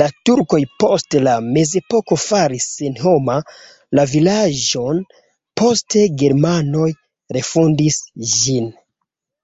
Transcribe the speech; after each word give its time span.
La 0.00 0.06
turkoj 0.28 0.60
post 0.84 1.16
la 1.28 1.32
mezepoko 1.46 2.18
faris 2.26 2.68
senhoma 2.76 3.38
la 4.00 4.06
vilaĝon, 4.14 5.02
poste 5.64 6.08
germanoj 6.24 6.90
refondis 7.40 8.02
ĝin. 8.40 8.74